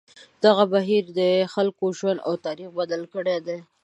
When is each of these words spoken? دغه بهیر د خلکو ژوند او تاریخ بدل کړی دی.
دغه 0.43 0.63
بهیر 0.73 1.03
د 1.19 1.21
خلکو 1.53 1.83
ژوند 1.97 2.19
او 2.27 2.33
تاریخ 2.45 2.69
بدل 2.79 3.01
کړی 3.13 3.37
دی. 3.47 3.57